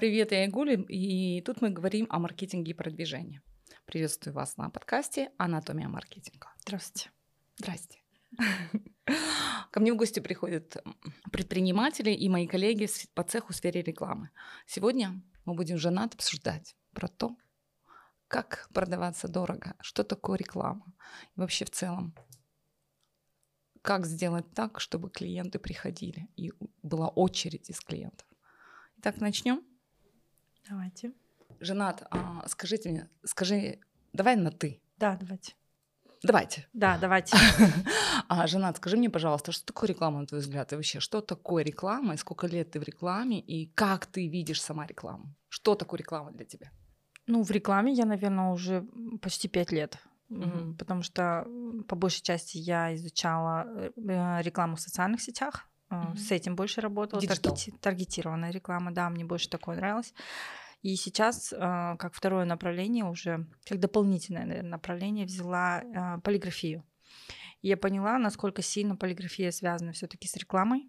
[0.00, 3.42] Привет, я Игуля, и тут мы говорим о маркетинге и продвижении.
[3.84, 6.54] Приветствую вас на подкасте «Анатомия маркетинга».
[6.60, 7.10] Здравствуйте.
[7.58, 7.98] Здрасте.
[9.70, 10.78] Ко мне в гости приходят
[11.30, 14.30] предприниматели и мои коллеги по цеху в сфере рекламы.
[14.66, 17.36] Сегодня мы будем женат обсуждать про то,
[18.26, 20.94] как продаваться дорого, что такое реклама
[21.36, 22.14] и вообще в целом,
[23.82, 28.26] как сделать так, чтобы клиенты приходили и была очередь из клиентов.
[28.96, 29.69] Итак, начнем.
[30.68, 31.12] Давайте.
[31.60, 33.78] Женат, а, скажите мне, скажи,
[34.12, 34.80] давай на ты.
[34.98, 35.54] Да, давайте.
[36.22, 36.66] Давайте.
[36.72, 37.36] Да, давайте.
[38.28, 40.72] А, Женат, скажи мне, пожалуйста, что такое реклама, на твой взгляд?
[40.72, 44.62] И вообще, что такое реклама, и сколько лет ты в рекламе, и как ты видишь
[44.62, 45.34] сама рекламу?
[45.48, 46.70] Что такое реклама для тебя?
[47.26, 48.86] Ну, в рекламе я, наверное, уже
[49.20, 49.98] почти пять лет.
[50.28, 50.74] Угу.
[50.78, 51.44] Потому что
[51.88, 56.16] по большей части я изучала э, рекламу в социальных сетях, угу.
[56.16, 57.20] с этим больше работала.
[57.20, 60.14] Таргети- таргетированная реклама, да, мне больше такое нравилось.
[60.82, 66.84] И сейчас, а, как второе направление уже, как дополнительное наверное, направление, взяла а, полиграфию.
[67.60, 70.88] И я поняла, насколько сильно полиграфия связана все-таки с рекламой.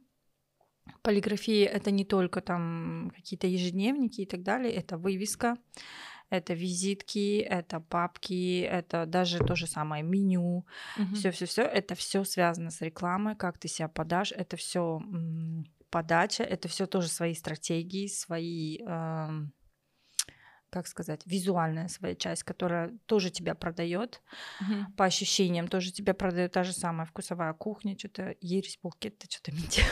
[1.02, 5.58] Полиграфия это не только там какие-то ежедневники и так далее, это вывеска,
[6.32, 10.66] это визитки, это папки, это даже то же самое меню,
[11.14, 15.02] все, все, все, это все связано с рекламой, как ты себя подашь, это все
[15.90, 19.30] подача, это все тоже свои стратегии, свои э,
[20.70, 24.22] как сказать, визуальная своя часть, которая тоже тебя продает
[24.62, 24.94] угу.
[24.96, 29.84] по ощущениям, тоже тебя продает та же самая вкусовая кухня, что-то ересь, булкет, что-то медиа.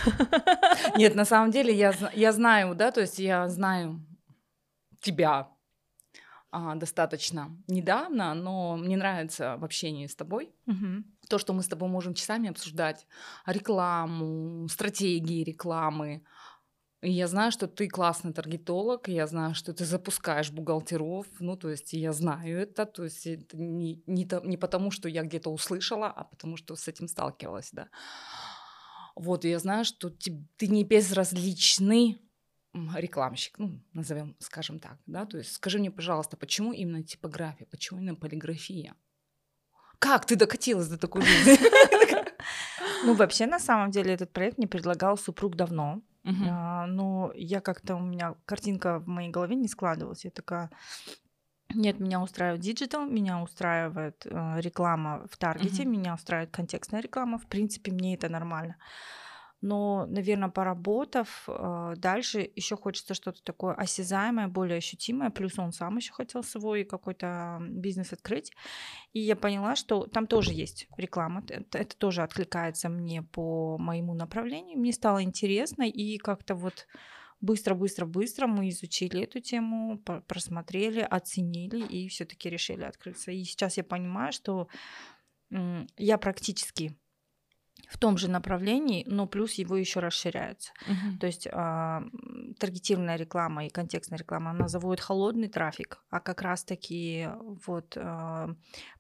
[0.98, 4.06] Нет, на самом деле я, я знаю, да, то есть я знаю
[5.02, 5.50] тебя
[6.52, 11.04] а, достаточно недавно, но мне нравится в общении с тобой угу.
[11.28, 13.06] то, что мы с тобой можем часами обсуждать
[13.46, 16.24] рекламу, стратегии рекламы,
[17.02, 21.70] и я знаю, что ты классный таргетолог, я знаю, что ты запускаешь бухгалтеров, ну, то
[21.70, 26.08] есть я знаю это, то есть это не, не, не потому, что я где-то услышала,
[26.08, 27.88] а потому, что с этим сталкивалась, да.
[29.16, 32.22] Вот, и я знаю, что ты, ты не безразличный
[32.96, 38.00] рекламщик, ну, назовем, скажем так, да, то есть скажи мне, пожалуйста, почему именно типография, почему
[38.00, 38.94] именно полиграфия?
[40.00, 41.58] Как ты докатилась до такой жизни?
[43.06, 46.02] Ну, вообще, на самом деле, этот проект мне предлагал супруг давно.
[46.26, 50.26] А, но я как-то у меня картинка в моей голове не складывалась.
[50.26, 50.70] Я такая,
[51.74, 55.88] нет, меня устраивает digital, меня устраивает э, реклама в таргете, uh-huh.
[55.88, 57.38] меня устраивает контекстная реклама.
[57.38, 58.76] В принципе, мне это нормально
[59.62, 65.32] но, наверное, поработав э, дальше, еще хочется что-то такое осязаемое, более ощутимое.
[65.32, 68.54] Плюс он сам еще хотел свой какой-то бизнес открыть.
[69.12, 71.44] И я поняла, что там тоже есть реклама.
[71.50, 74.80] Это, это тоже откликается мне по моему направлению.
[74.80, 76.88] Мне стало интересно, и как-то вот
[77.42, 83.32] быстро-быстро-быстро мы изучили эту тему, просмотрели, оценили и все-таки решили открыться.
[83.32, 84.68] И сейчас я понимаю, что
[85.98, 86.98] я практически
[87.90, 90.72] в том же направлении, но плюс его еще расширяется.
[90.88, 91.18] Uh-huh.
[91.20, 91.52] То есть э,
[92.60, 97.28] таргетированная реклама и контекстная реклама, она заводит холодный трафик, а как раз-таки
[97.66, 98.48] вот э,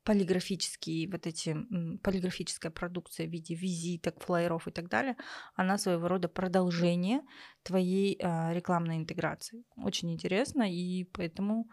[0.03, 1.55] полиграфические вот эти
[2.03, 5.15] полиграфическая продукция в виде визиток, флайеров и так далее,
[5.55, 7.21] она своего рода продолжение
[7.61, 9.63] твоей э, рекламной интеграции.
[9.77, 11.69] Очень интересно и поэтому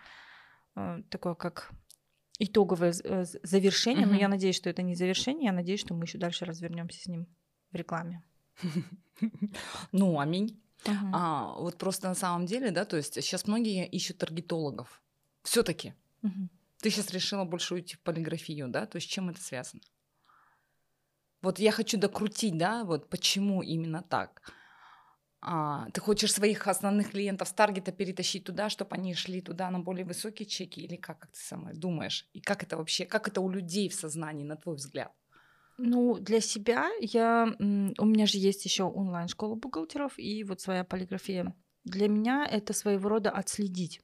[0.77, 1.73] э, такое как
[2.39, 4.15] итоговое э, завершение, угу.
[4.15, 7.07] но я надеюсь, что это не завершение, я надеюсь, что мы еще дальше развернемся с
[7.07, 7.27] ним
[7.73, 8.23] в рекламе.
[9.93, 10.61] Ну, аминь.
[10.85, 11.07] Угу.
[11.15, 15.03] А, вот просто на самом деле, да, то есть сейчас многие ищут таргетологов.
[15.43, 15.95] Все-таки.
[16.23, 16.49] Угу.
[16.83, 18.85] Ты сейчас решила больше уйти в полиграфию, да?
[18.85, 19.81] То есть чем это связано?
[21.41, 24.43] Вот я хочу докрутить, да, вот почему именно так
[25.41, 29.81] а, ты хочешь своих основных клиентов с таргета перетащить туда, чтобы они шли туда на
[29.81, 32.29] более высокие чеки, или как, как ты сама думаешь?
[32.33, 35.13] И как это вообще, как это у людей в сознании, на твой взгляд?
[35.79, 37.55] Ну, для себя я...
[37.59, 41.55] У меня же есть еще онлайн-школа бухгалтеров и вот своя полиграфия.
[41.85, 44.01] Для меня это своего рода отследить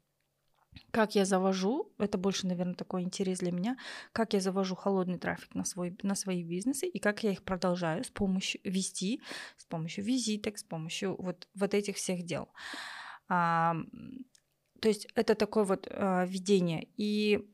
[0.91, 3.77] как я завожу, это больше, наверное, такой интерес для меня,
[4.13, 8.05] как я завожу холодный трафик на, свой, на свои бизнесы и как я их продолжаю
[8.05, 9.21] с помощью вести,
[9.57, 12.49] с помощью визиток, с помощью вот, вот этих всех дел.
[13.29, 13.75] А,
[14.81, 16.89] то есть это такое вот а, ведение.
[16.97, 17.49] И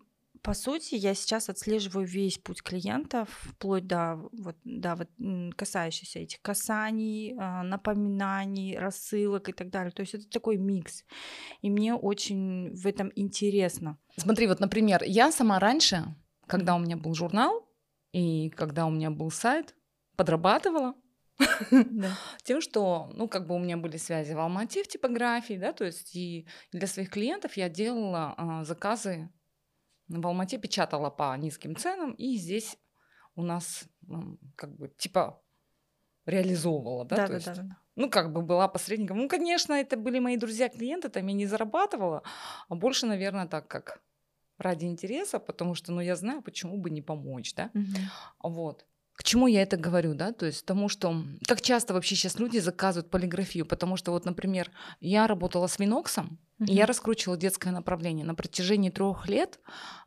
[0.48, 5.10] по сути, я сейчас отслеживаю весь путь клиента, вплоть до, вот, да, вот,
[5.54, 9.90] касающихся этих касаний, а, напоминаний, рассылок и так далее.
[9.90, 11.04] То есть это такой микс.
[11.60, 13.98] И мне очень в этом интересно.
[14.16, 16.16] Смотри, вот, например, я сама раньше,
[16.46, 17.68] когда у меня был журнал
[18.12, 19.74] и когда у меня был сайт,
[20.16, 20.94] подрабатывала
[22.42, 25.84] Тем, что, ну, как бы у меня были связи в Алмате в типографии, да, то
[25.84, 29.30] есть и для своих клиентов я делала а, заказы
[30.08, 32.76] в Алмате, печатала по низким ценам, и здесь
[33.34, 33.84] у нас
[34.56, 35.40] как бы типа
[36.26, 37.48] реализовывала, да, то есть,
[37.96, 39.18] ну, как бы была посредником.
[39.18, 42.22] Ну, конечно, это были мои друзья-клиенты, там я не зарабатывала,
[42.68, 44.02] а больше, наверное, так как
[44.58, 47.70] ради интереса, потому что, ну, я знаю, почему бы не помочь, да,
[48.42, 48.86] вот.
[49.18, 50.32] К чему я это говорю, да?
[50.32, 54.70] То есть тому, что как часто вообще сейчас люди заказывают полиграфию, потому что вот, например,
[55.00, 56.66] я работала с Миноксом, uh-huh.
[56.66, 59.58] и я раскручивала детское направление на протяжении трех лет.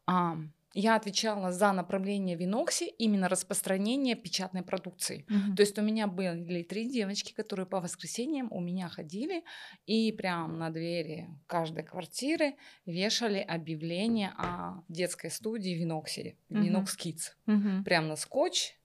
[0.07, 0.37] А,
[0.73, 5.25] я отвечала за направление Винокси, именно распространение печатной продукции.
[5.29, 5.57] Uh-huh.
[5.57, 9.43] То есть у меня были три девочки, которые по воскресеньям у меня ходили
[9.87, 12.55] и прямо на двери каждой квартиры
[12.85, 17.33] вешали объявление о детской студии Винокси, Винокс Kids.
[17.45, 17.83] Uh-huh.
[17.83, 18.77] Прямо на скотч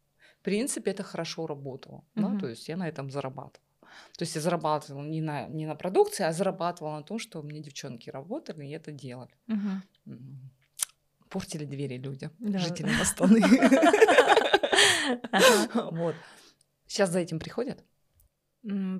[0.47, 2.05] принципе, это хорошо работало.
[2.15, 2.29] Угу.
[2.29, 2.39] Да?
[2.39, 3.67] То есть я на этом зарабатывала.
[4.17, 7.61] То есть я зарабатывала не на, не на продукции, а зарабатывала на том, что мне
[7.61, 9.35] девчонки работали и это делали.
[9.49, 10.15] Угу.
[11.29, 12.59] Портили двери людям, да.
[12.59, 13.41] жители Астаны.
[15.75, 16.15] Вот.
[16.87, 17.85] Сейчас за этим приходят?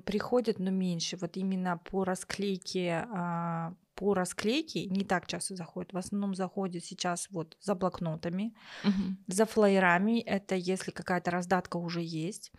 [0.03, 1.15] Приходят, но меньше.
[1.15, 5.91] Вот именно по расклейке а, по расклейке не так часто заходят.
[5.91, 8.53] В основном заходят сейчас вот за блокнотами,
[8.83, 9.17] угу.
[9.27, 10.19] за флайерами.
[10.21, 12.51] Это если какая-то раздатка уже есть.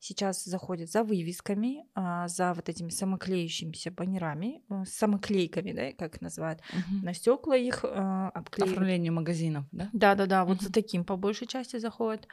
[0.00, 6.22] Сейчас заходят за вывесками, а, за вот этими самоклеющимися баннерами, э, самоклейками, да, как их
[6.22, 7.04] называют, угу.
[7.04, 8.76] на стекла их а, обклеивают.
[8.76, 9.90] Оформление магазинов, да?
[9.92, 10.44] Да, да, да.
[10.44, 10.64] Вот угу.
[10.64, 12.26] за таким по большей части заходят.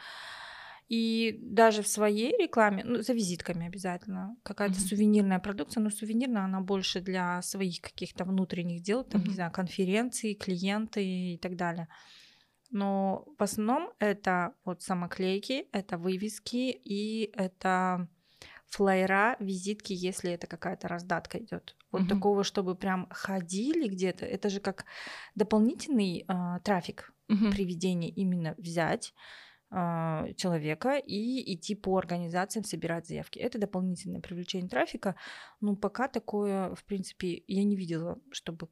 [0.87, 4.87] И даже в своей рекламе, ну, за визитками обязательно, какая-то mm-hmm.
[4.87, 9.27] сувенирная продукция, но сувенирная она больше для своих каких-то внутренних дел, там, mm-hmm.
[9.27, 11.89] не знаю, конференции, клиенты и так далее.
[12.71, 18.07] Но в основном это вот самоклейки, это вывески и это
[18.67, 21.75] флайера, визитки, если это какая-то раздатка идет.
[21.91, 22.07] Вот mm-hmm.
[22.07, 24.85] такого, чтобы прям ходили где-то, это же как
[25.35, 27.51] дополнительный э, трафик mm-hmm.
[27.51, 29.13] приведения именно взять
[29.69, 33.39] человека и идти по организациям собирать заявки.
[33.39, 35.15] Это дополнительное привлечение трафика.
[35.59, 38.69] Ну, пока такое, в принципе, я не видела, чтобы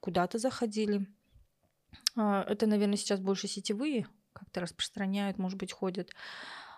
[0.00, 1.06] куда-то заходили.
[2.16, 6.10] А, это, наверное, сейчас больше сетевые как-то распространяют, может быть, ходят.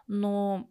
[0.07, 0.71] Но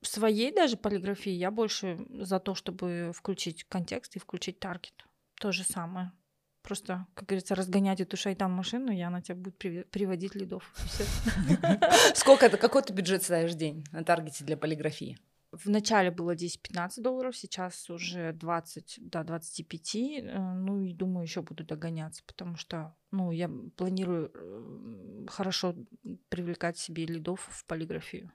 [0.00, 5.06] в своей даже полиграфии я больше за то, чтобы включить контекст и включить таргет.
[5.40, 6.12] То же самое.
[6.62, 9.56] Просто, как говорится, разгонять эту шайтан-машину, и она тебя будет
[9.90, 10.72] приводить лидов.
[12.14, 15.18] Сколько это, какой ты бюджет ставишь день на таргете для полиграфии?
[15.52, 19.94] В начале было 10-15 долларов, сейчас уже 20 до 25.
[19.96, 25.74] Э, ну и думаю, еще буду догоняться, потому что ну, я планирую э, хорошо
[26.30, 28.32] привлекать себе лидов в полиграфию.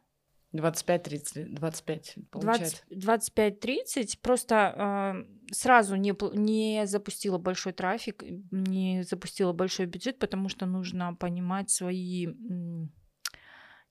[0.58, 2.84] 25-30, 25 получается.
[2.92, 10.66] 25-30 просто э, сразу не, не запустила большой трафик, не запустила большой бюджет, потому что
[10.66, 12.28] нужно понимать свои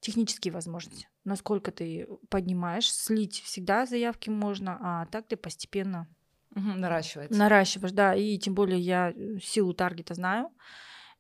[0.01, 1.09] технические возможности.
[1.25, 6.07] Насколько ты поднимаешь, слить всегда заявки можно, а так ты постепенно
[6.55, 7.31] угу, наращиваешь.
[7.31, 8.15] Наращиваешь, да.
[8.15, 9.13] И тем более я
[9.43, 10.51] силу таргета знаю.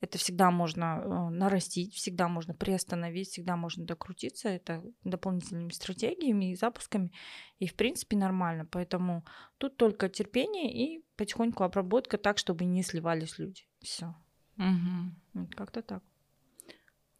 [0.01, 4.49] Это всегда можно э, нарастить, всегда можно приостановить, всегда можно докрутиться.
[4.49, 7.13] Это дополнительными стратегиями и запусками.
[7.59, 8.67] И, в принципе, нормально.
[8.67, 9.25] Поэтому
[9.59, 13.63] тут только терпение и потихоньку обработка так, чтобы не сливались люди.
[13.81, 14.15] Все.
[14.59, 15.47] Угу.
[15.57, 16.03] Как-то так.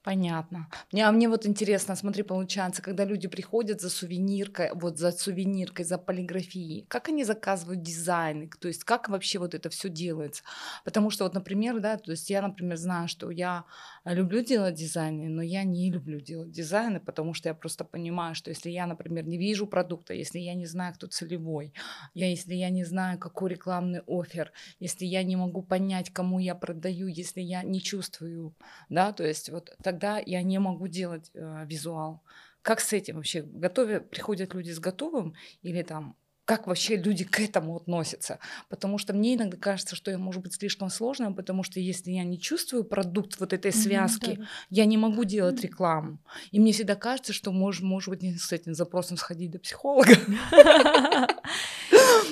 [0.07, 0.69] Понятно.
[0.93, 5.85] Мне, а мне вот интересно, смотри, получается, когда люди приходят за сувениркой, вот за сувениркой,
[5.85, 10.45] за полиграфией, как они заказывают дизайны, то есть как вообще вот это все делается?
[10.85, 13.65] Потому что вот, например, да, то есть я, например, знаю, что я
[14.05, 18.51] люблю делать дизайны, но я не люблю делать дизайны, потому что я просто понимаю, что
[18.51, 21.73] если я, например, не вижу продукта, если я не знаю, кто целевой,
[22.15, 26.55] я, если я не знаю, какой рекламный офер, если я не могу понять, кому я
[26.55, 28.55] продаю, если я не чувствую,
[28.89, 32.23] да, то есть вот так тогда я не могу делать э, визуал.
[32.63, 33.43] Как с этим вообще?
[33.43, 38.39] Готове, приходят люди с готовым или там как вообще люди к этому относятся.
[38.69, 42.23] Потому что мне иногда кажется, что я может быть слишком сложным, потому что если я
[42.23, 44.47] не чувствую продукт вот этой связки, mm-hmm, да.
[44.71, 46.21] я не могу делать рекламу.
[46.53, 50.15] И мне всегда кажется, что может, может быть, с этим запросом сходить до психолога.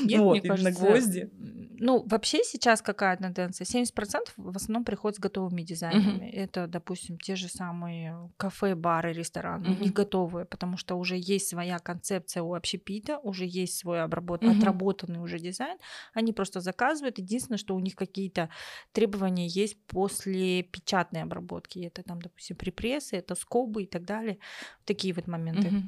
[0.05, 1.31] Нет, вот, мне кажется, на гвозди.
[1.79, 3.65] Ну, вообще сейчас какая тенденция?
[3.65, 6.25] 70% в основном приходят с готовыми дизайнами.
[6.25, 6.45] Uh-huh.
[6.45, 9.67] Это, допустим, те же самые кафе, бары, рестораны.
[9.67, 9.83] Uh-huh.
[9.83, 14.43] Не готовые, потому что уже есть своя концепция у общепита, уже есть свой обработ...
[14.43, 14.59] uh-huh.
[14.59, 15.79] отработанный уже дизайн.
[16.13, 17.19] Они просто заказывают.
[17.19, 18.49] Единственное, что у них какие-то
[18.93, 21.79] требования есть после печатной обработки.
[21.81, 24.39] Это там, допустим, припрессы, это скобы и так далее.
[24.85, 25.69] Такие вот моменты.
[25.69, 25.83] Uh-huh.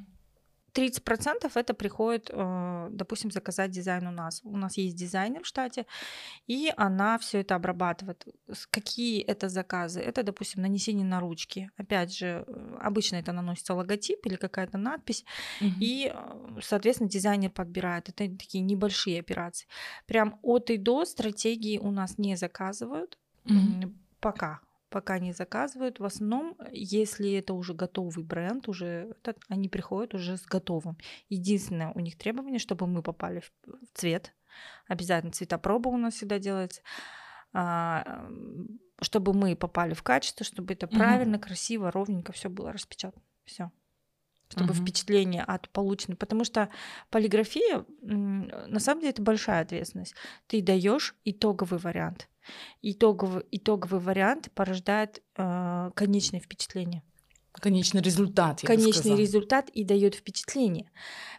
[0.76, 4.40] 30% это приходит, э, допустим, заказать дизайн у нас.
[4.44, 5.86] У нас есть дизайнер в штате,
[6.46, 8.26] и она все это обрабатывает.
[8.70, 10.00] Какие это заказы?
[10.00, 11.70] Это, допустим, нанесение на ручки.
[11.76, 15.24] Опять же, э, обычно это наносится логотип или какая-то надпись,
[15.60, 15.70] угу.
[15.80, 18.08] и, э, соответственно, дизайнер подбирает.
[18.08, 19.66] Это такие небольшие операции.
[20.06, 23.92] Прям от и до стратегии у нас не заказывают угу.
[24.20, 26.00] пока пока не заказывают.
[26.00, 30.96] В основном, если это уже готовый бренд, уже этот, они приходят уже с готовым.
[31.28, 34.34] Единственное у них требование, чтобы мы попали в, в цвет.
[34.88, 36.82] Обязательно цветопроба у нас всегда делается.
[37.52, 38.28] А,
[39.00, 41.46] чтобы мы попали в качество, чтобы это правильно, угу.
[41.46, 43.22] красиво, ровненько все было распечатано.
[43.44, 43.70] Все
[44.48, 44.82] чтобы угу.
[44.82, 46.18] впечатление от полученного.
[46.18, 46.68] Потому что
[47.10, 50.14] полиграфия, на самом деле, это большая ответственность.
[50.46, 52.28] Ты даешь итоговый вариант.
[52.82, 57.02] Итоговый, итоговый вариант порождает э, конечное впечатление.
[57.52, 58.62] Конечный результат.
[58.62, 60.90] Я Конечный результат и дает впечатление.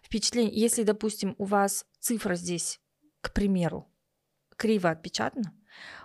[0.04, 2.82] Впечатление, если, допустим, у вас цифра здесь,
[3.22, 3.88] к примеру,
[4.58, 5.54] криво отпечатана,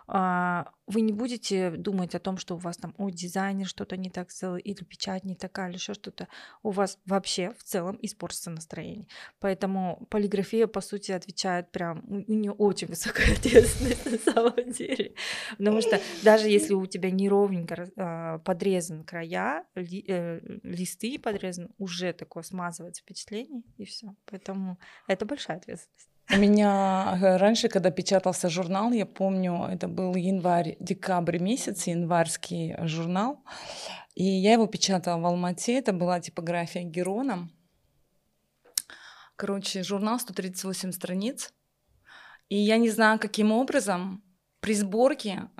[0.06, 4.30] вы не будете думать о том, что у вас там, о, дизайнер что-то не так
[4.30, 6.28] сделал, или печать не такая, или еще что-то.
[6.62, 9.08] У вас вообще в целом испортится настроение.
[9.40, 15.14] Поэтому полиграфия, по сути, отвечает прям, у нее очень высокая ответственность на самом деле.
[15.56, 22.42] Потому что даже если у тебя неровненько а, подрезан края, э, листы подрезаны, уже такое
[22.42, 24.14] смазывается впечатление, и все.
[24.26, 26.12] Поэтому это большая ответственность.
[26.34, 33.44] У меня э, раньше, когда печатался журнал, я помню, это был январь-декабрь месяц, январский журнал,
[34.14, 37.50] и я его печатала в Алмате, это была типография Герона.
[39.36, 41.52] Короче, журнал 138 страниц,
[42.48, 44.22] и я не знаю, каким образом
[44.60, 45.50] при сборке,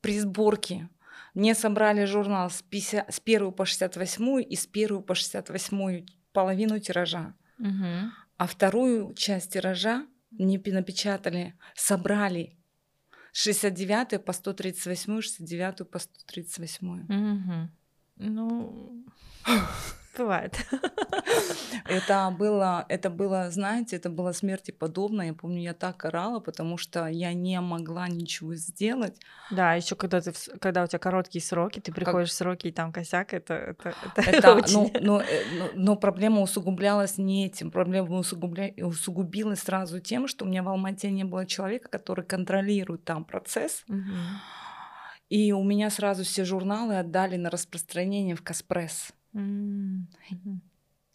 [0.00, 0.88] при сборке
[1.32, 6.80] мне собрали журнал с, 50, с 1 по 68 и с 1 по 68 половину
[6.80, 7.34] тиража.
[7.60, 12.56] Угу а вторую часть тиража не напечатали, собрали
[13.32, 17.00] 69 по 138, 69 по 138.
[17.02, 17.70] Угу.
[18.16, 19.04] Ну,
[20.16, 20.56] Бывает.
[21.86, 25.22] Это было, это было, знаете, это было смерти подобно.
[25.22, 29.20] Я помню, я так орала, потому что я не могла ничего сделать.
[29.50, 32.36] Да, еще когда ты, когда у тебя короткие сроки, ты приходишь как...
[32.36, 34.74] сроки и там косяк, это это, это, это очень...
[34.74, 38.72] ну, но, э, но, но проблема усугублялась не этим, проблема усугубля...
[38.78, 43.84] усугубилась сразу тем, что у меня в Алмате не было человека, который контролирует там процесс.
[43.88, 43.98] Угу.
[45.30, 49.12] И у меня сразу все журналы отдали на распространение в Каспресс.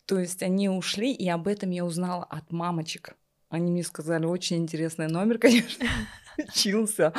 [0.05, 3.15] То есть они ушли, и об этом я узнала от мамочек.
[3.49, 5.85] Они мне сказали, очень интересный номер, конечно,
[6.37, 7.13] учился.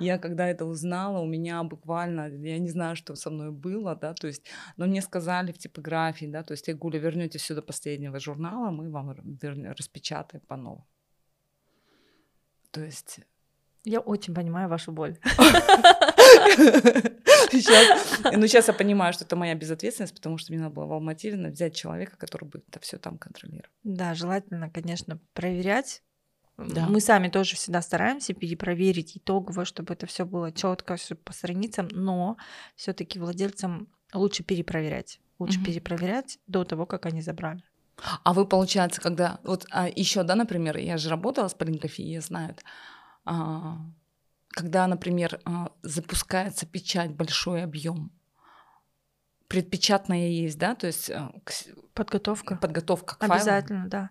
[0.00, 4.14] Я когда это узнала, у меня буквально, я не знаю, что со мной было, да,
[4.14, 4.44] то есть,
[4.76, 8.70] но мне сказали в типографии, да, то есть, я Гуля, вернете все до последнего журнала,
[8.70, 10.86] мы вам распечатаем по новому.
[12.70, 13.20] То есть...
[13.84, 15.18] Я очень понимаю вашу боль.
[17.52, 20.92] Сейчас, ну, сейчас я понимаю, что это моя безответственность, потому что мне надо было в
[20.92, 23.70] Алмате взять человека, который будет это все там контролировать.
[23.84, 26.02] Да, желательно, конечно, проверять.
[26.58, 26.86] Да.
[26.86, 31.88] Мы сами тоже всегда стараемся перепроверить итогово, чтобы это все было четко, все по страницам,
[31.90, 32.36] но
[32.76, 35.20] все-таки владельцам лучше перепроверять.
[35.38, 35.66] Лучше угу.
[35.66, 37.62] перепроверять до того, как они забрали.
[38.24, 39.40] А вы, получается, когда...
[39.44, 42.56] Вот а еще, да, например, я же работала с полиграфией, я знаю,
[43.24, 43.78] а,
[44.52, 48.12] когда, например, а, запускается печать, большой объем,
[49.48, 51.30] предпечатная есть, да, то есть а,
[51.92, 52.56] подготовка.
[52.56, 53.88] Подготовка к Обязательно, файлам.
[53.90, 54.10] да.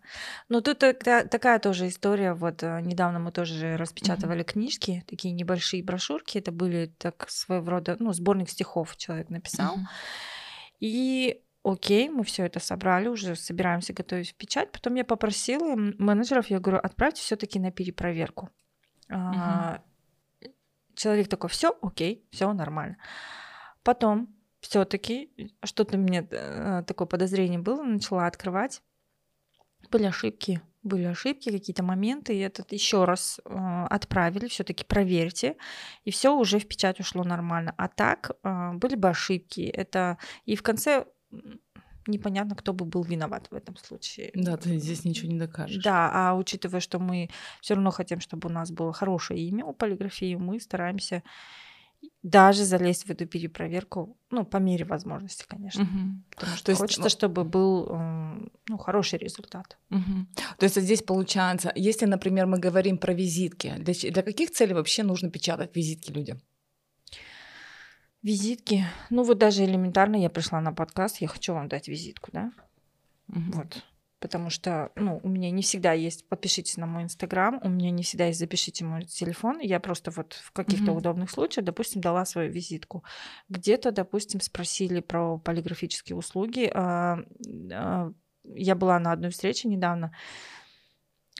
[0.50, 2.34] Но тут такая тоже история.
[2.34, 4.52] Вот а, недавно мы тоже распечатывали mm-hmm.
[4.52, 6.38] книжки, такие небольшие брошюрки.
[6.38, 9.78] Это были так своего рода, ну, сборник стихов человек написал.
[9.78, 10.78] Mm-hmm.
[10.82, 14.72] И окей, мы все это собрали, уже собираемся готовить в печать.
[14.72, 18.50] Потом я попросила менеджеров, я говорю, отправьте все-таки на перепроверку.
[19.10, 19.82] Mm-hmm
[20.96, 22.98] человек такой, все, окей, все нормально.
[23.84, 25.32] Потом все-таки
[25.64, 28.82] что-то мне э, такое подозрение было, начала открывать.
[29.90, 35.58] Были ошибки, были ошибки, какие-то моменты, и этот еще раз э, отправили, все-таки проверьте,
[36.04, 37.74] и все уже в печать ушло нормально.
[37.78, 39.62] А так э, были бы ошибки.
[39.62, 41.06] Это и в конце
[42.08, 44.32] непонятно, кто бы был виноват в этом случае.
[44.34, 45.84] Да, ты здесь ничего не докажешь.
[45.84, 47.30] Да, а учитывая, что мы
[47.62, 51.24] все равно хотим, чтобы у нас было хорошее имя у полиграфии, мы стараемся
[52.24, 55.84] даже залезть в эту перепроверку, ну, по мере возможности, конечно.
[55.84, 55.90] Угу.
[56.36, 57.88] Потому что То есть, хочется, чтобы был
[58.68, 59.78] ну, хороший результат.
[59.90, 60.28] Угу.
[60.58, 65.04] То есть здесь получается, если, например, мы говорим про визитки, для, для каких целей вообще
[65.04, 66.40] нужно печатать визитки людям?
[68.24, 68.86] Визитки.
[69.10, 72.52] Ну вот даже элементарно я пришла на подкаст, я хочу вам дать визитку, да?
[73.30, 73.52] Угу.
[73.54, 73.84] Вот
[74.22, 78.04] потому что, ну, у меня не всегда есть, подпишитесь на мой инстаграм, у меня не
[78.04, 80.98] всегда есть, запишите мой телефон, я просто вот в каких-то mm-hmm.
[80.98, 83.04] удобных случаях, допустим, дала свою визитку.
[83.50, 86.72] Где-то, допустим, спросили про полиграфические услуги.
[86.72, 87.18] А,
[87.74, 88.12] а,
[88.44, 90.16] я была на одной встрече недавно,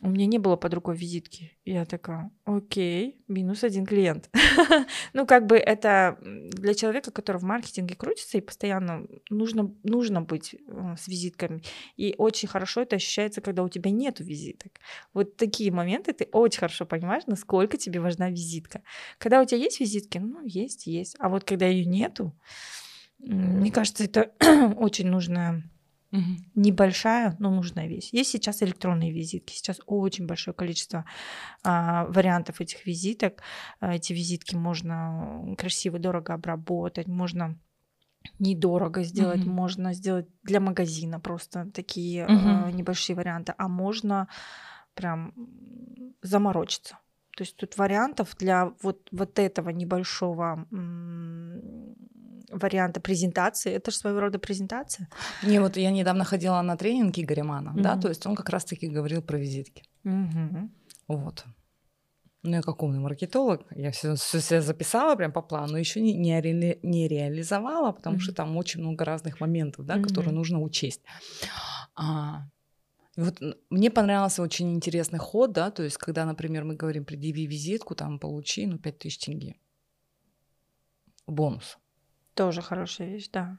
[0.02, 1.52] у меня не было под рукой визитки.
[1.64, 4.30] Я такая, окей, минус один клиент.
[5.14, 10.56] ну, как бы это для человека, который в маркетинге крутится и постоянно нужно, нужно быть
[10.56, 11.62] э, с визитками.
[11.98, 14.72] И очень хорошо это ощущается, когда у тебя нет визиток.
[15.14, 18.82] Вот такие моменты ты очень хорошо понимаешь, насколько тебе важна визитка.
[19.20, 21.16] Когда у тебя есть визитки, ну, есть, есть.
[21.20, 22.36] А вот когда ее нету,
[23.20, 24.32] мне кажется, это
[24.78, 25.64] очень нужная
[26.12, 26.22] Угу.
[26.56, 28.10] Небольшая, но нужная вещь.
[28.12, 29.54] Есть сейчас электронные визитки.
[29.54, 31.06] Сейчас очень большое количество
[31.64, 33.42] а, вариантов этих визиток.
[33.80, 37.58] А, эти визитки можно красиво, дорого обработать, можно
[38.40, 39.50] недорого сделать, угу.
[39.50, 44.28] можно сделать для магазина просто такие а, небольшие варианты, а можно
[44.94, 45.34] прям
[46.22, 46.98] заморочиться.
[47.38, 50.68] То есть тут вариантов для вот, вот этого небольшого
[52.52, 53.72] варианта презентации.
[53.74, 55.08] Это же своего рода презентация.
[55.44, 57.82] Не, вот я недавно ходила на тренинг Игоря Мана, mm-hmm.
[57.82, 59.84] да, то есть он как раз-таки говорил про визитки.
[60.06, 60.70] Mm-hmm.
[61.08, 61.46] Вот.
[62.44, 66.14] Ну, я как умный маркетолог, я все, все себе записала прям по плану, еще не,
[66.14, 68.20] не, ре, не реализовала, потому mm-hmm.
[68.20, 70.04] что там очень много разных моментов, да, mm-hmm.
[70.04, 71.02] которые нужно учесть.
[71.96, 72.48] А,
[73.16, 73.40] вот
[73.70, 78.20] мне понравился очень интересный ход, да, то есть когда, например, мы говорим, предъяви визитку, там,
[78.20, 79.56] получи, ну, 5000 тенге.
[81.28, 81.78] Бонус.
[82.34, 83.58] Тоже хорошая вещь, да.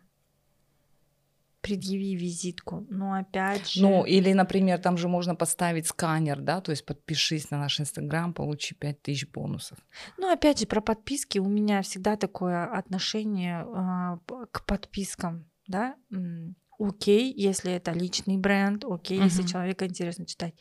[1.61, 2.87] Предъяви визитку.
[2.91, 3.83] Но опять же...
[3.83, 8.35] Ну, или, например, там же можно поставить сканер, да, то есть подпишись на наш Инстаграм,
[8.35, 9.79] получи 5000 бонусов.
[10.19, 15.95] Ну, опять же, про подписки у меня всегда такое отношение э, к подпискам, да.
[16.79, 19.25] Окей, если это личный бренд, окей, uh-huh.
[19.25, 20.55] если человека интересно читать.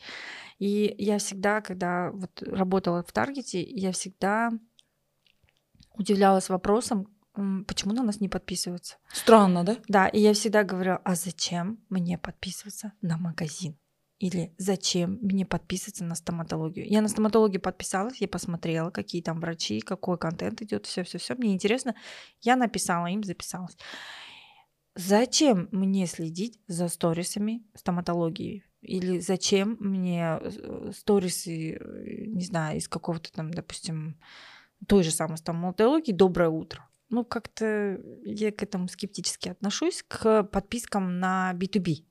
[0.60, 4.52] И я всегда, когда вот работала в Таргете, я всегда
[5.94, 8.96] удивлялась вопросом, почему на нас не подписываются.
[9.12, 9.76] Странно, да?
[9.88, 13.76] Да, и я всегда говорю, а зачем мне подписываться на магазин?
[14.18, 16.86] Или зачем мне подписываться на стоматологию?
[16.88, 21.34] Я на стоматологию подписалась, я посмотрела, какие там врачи, какой контент идет, все, все, все.
[21.34, 21.96] Мне интересно.
[22.40, 23.76] Я написала им, записалась.
[24.94, 28.64] Зачем мне следить за сторисами стоматологии?
[28.82, 34.20] Или зачем мне э, сторисы, э, не знаю, из какого-то там, допустим,
[34.86, 36.88] той же самой стоматологии «Доброе утро»?
[37.12, 42.04] Ну, как-то я к этому скептически отношусь, к подпискам на B2B.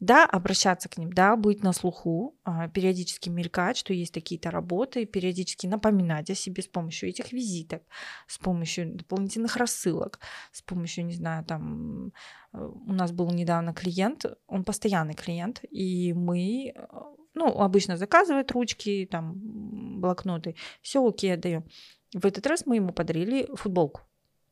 [0.00, 5.06] Да, обращаться к ним, да, быть на слуху, а, периодически мелькать, что есть такие-то работы,
[5.06, 7.84] периодически напоминать о себе с помощью этих визиток,
[8.26, 10.18] с помощью дополнительных рассылок,
[10.50, 12.08] с помощью, не знаю, там,
[12.52, 16.86] э, у нас был недавно клиент, он постоянный клиент, и мы, э,
[17.34, 21.64] ну, обычно заказывает ручки, там, блокноты, все окей, отдаем.
[22.12, 24.02] В этот раз мы ему подарили футболку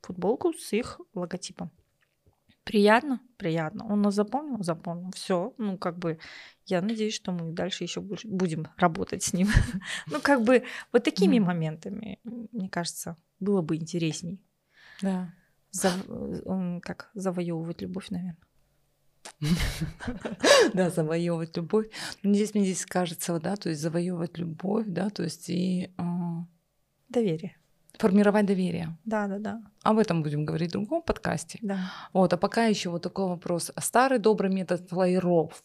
[0.03, 1.71] футболку с их логотипом.
[2.65, 3.21] Приятно?
[3.39, 3.87] Приятно.
[3.87, 4.63] Он нас запомнил?
[4.63, 5.11] Запомнил.
[5.13, 5.53] Все.
[5.59, 6.19] Ну, как бы,
[6.67, 9.49] я надеюсь, что мы дальше еще будем работать с ним.
[10.07, 10.63] ну, как бы,
[10.93, 14.41] вот такими моментами, мне кажется, было бы интересней.
[15.01, 15.35] Да.
[16.83, 18.37] Как завоевывать любовь, наверное.
[20.75, 21.89] да, завоевывать любовь.
[22.23, 26.47] Но здесь мне здесь кажется, да, то есть завоевывать любовь, да, то есть и а,
[27.09, 27.57] доверие.
[27.99, 28.97] Формировать доверие.
[29.05, 29.63] Да, да, да.
[29.83, 31.59] Об этом будем говорить в другом подкасте.
[31.63, 31.93] Да.
[32.13, 33.71] Вот, а пока еще вот такой вопрос.
[33.79, 35.63] Старый добрый метод флайеров.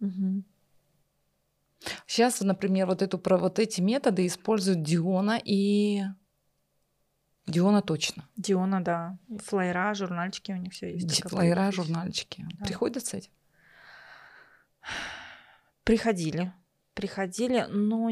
[0.00, 0.44] Угу.
[2.06, 6.02] Сейчас, например, вот, эту, про вот эти методы используют Диона и...
[7.46, 8.28] Диона точно.
[8.36, 9.18] Диона, да.
[9.44, 11.22] Флайера, журнальчики у них все есть.
[11.28, 12.46] Флайера, журнальчики.
[12.58, 12.66] Да.
[12.66, 13.32] Приходят с этим?
[15.82, 16.52] Приходили
[16.94, 18.10] приходили, но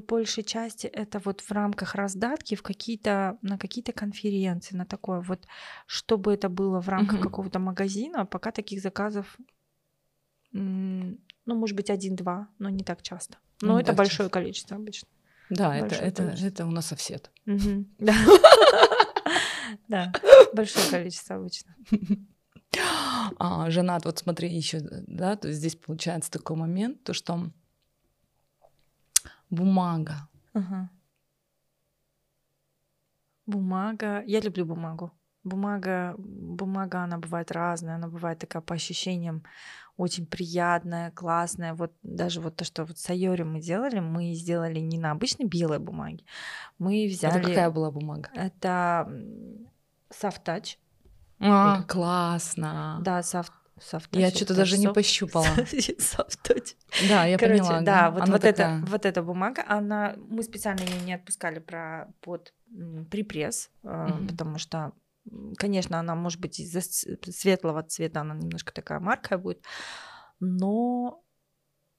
[0.00, 5.46] большей части это вот в рамках раздатки в какие-то на какие-то конференции, на такое вот,
[5.86, 7.28] чтобы это было в рамках угу.
[7.28, 9.36] какого-то магазина, пока таких заказов,
[10.52, 11.18] ну,
[11.54, 13.38] может быть, один-два, но не так часто.
[13.60, 14.30] Но ну, это большое часто.
[14.30, 15.08] количество обычно.
[15.50, 17.30] Да, это, это, это у нас совсет.
[19.88, 20.12] Да,
[20.52, 21.76] большое количество обычно.
[23.38, 27.50] А, женат, вот смотри, еще, да, то есть здесь получается такой момент, то что
[29.50, 30.28] Бумага.
[30.54, 30.90] Ага.
[33.46, 34.22] Бумага.
[34.26, 35.10] Я люблю бумагу.
[35.44, 39.44] Бумага, бумага, она бывает разная, она бывает такая по ощущениям
[39.96, 41.74] очень приятная, классная.
[41.74, 45.46] Вот даже вот то, что вот с Айори мы делали, мы сделали не на обычной
[45.46, 46.24] белой бумаге.
[46.78, 47.38] Мы взяли...
[47.38, 48.28] Это какая была бумага?
[48.34, 49.08] Это
[50.10, 50.78] Touch.
[51.38, 52.98] А, классно.
[53.02, 55.46] Да, Soft Софточ, я что-то даже не пощупала.
[57.08, 57.80] Да, я Короче, поняла.
[57.82, 62.54] Да, вот, вот, это, вот эта бумага, она, мы специально ее не отпускали про, под
[63.10, 64.28] припресс, mm-hmm.
[64.28, 64.92] потому что
[65.58, 69.60] Конечно, она может быть из-за светлого цвета, она немножко такая маркая будет,
[70.38, 71.24] но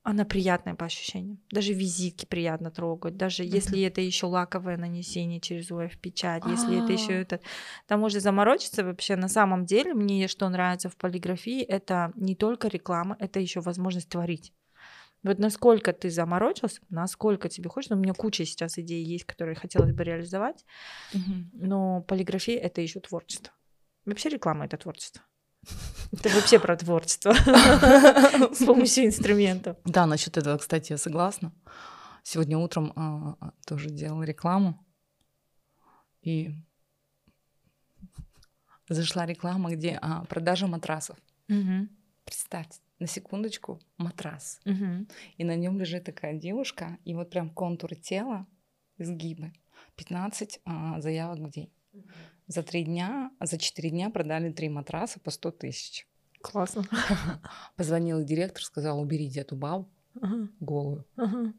[0.07, 1.37] она приятная по ощущениям.
[1.51, 3.55] Даже визитки приятно трогать, даже mm-hmm.
[3.55, 7.21] если это еще лаковое нанесение через УФ печать, если это еще а.
[7.21, 7.39] это,
[7.87, 9.17] там можно заморочиться вообще.
[9.17, 14.07] На самом деле мне что нравится в полиграфии, это не только реклама, это еще возможность
[14.07, 14.53] творить.
[15.23, 17.95] Вот насколько ты заморочился, насколько тебе хочется.
[17.95, 20.63] У меня куча сейчас идей есть, которые хотелось бы реализовать.
[21.13, 21.33] Угу.
[21.51, 23.51] Но полиграфия это еще творчество.
[24.05, 25.21] Вообще реклама это творчество.
[26.11, 27.33] Это вообще про творчество
[28.53, 29.77] с помощью инструментов.
[29.85, 31.51] Да, насчет этого, кстати, я согласна.
[32.23, 34.85] Сегодня утром а, а, тоже делала рекламу.
[36.21, 36.51] И
[38.89, 41.17] зашла реклама, где а, продажа матрасов.
[41.49, 41.87] Угу.
[42.25, 44.59] Представьте, на секундочку матрас.
[44.65, 45.07] Угу.
[45.37, 48.45] И на нем лежит такая девушка, и вот прям контуры тела,
[48.97, 49.53] изгибы.
[49.95, 51.71] 15 а, заявок в день.
[51.93, 52.03] Угу.
[52.47, 56.07] За три дня, за четыре дня продали три матраса по 100 тысяч.
[56.41, 56.86] Классно.
[57.75, 59.89] Позвонил директор, сказал, уберите эту бабу
[60.21, 60.47] ага.
[60.62, 61.05] голую.
[61.17, 61.53] Ага.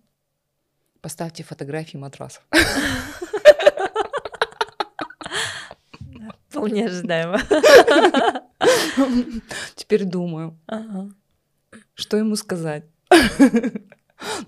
[1.03, 2.43] Поставьте фотографии матрасов.
[6.49, 7.39] Вполне ожидаемо.
[9.77, 10.59] Теперь думаю.
[10.67, 11.11] Ага.
[11.93, 12.85] Что ему сказать?